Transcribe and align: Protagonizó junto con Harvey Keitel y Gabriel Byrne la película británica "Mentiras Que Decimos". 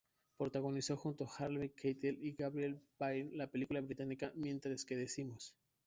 Protagonizó 0.35 0.97
junto 0.97 1.27
con 1.27 1.35
Harvey 1.37 1.69
Keitel 1.75 2.17
y 2.25 2.31
Gabriel 2.31 2.81
Byrne 2.99 3.35
la 3.37 3.45
película 3.51 3.81
británica 3.81 4.31
"Mentiras 4.33 4.83
Que 4.83 4.95
Decimos". 4.95 5.53